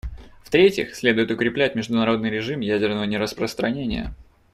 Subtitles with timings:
[0.43, 4.15] В-третьих, следует укреплять международный режим ядерного нераспространения.